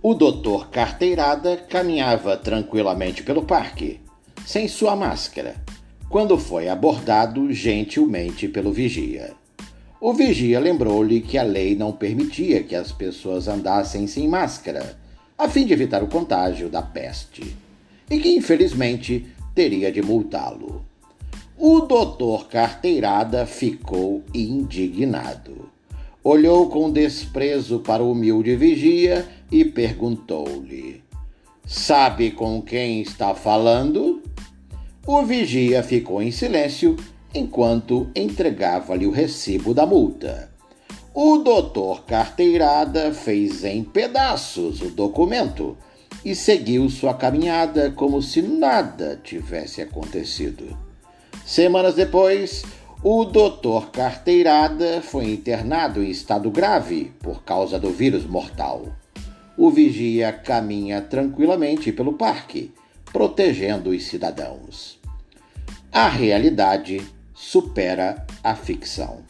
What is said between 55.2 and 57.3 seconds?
internado em estado grave